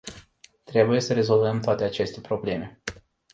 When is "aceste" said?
1.83-2.21